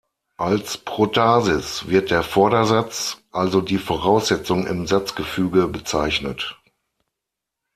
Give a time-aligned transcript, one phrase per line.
[0.39, 6.59] Als Protasis wird der Vordersatz, also die Voraussetzung im Satzgefüge, bezeichnet.